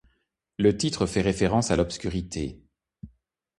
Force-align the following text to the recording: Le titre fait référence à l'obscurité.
Le 0.57 0.75
titre 0.75 1.05
fait 1.05 1.21
référence 1.21 1.69
à 1.69 1.75
l'obscurité. 1.75 2.59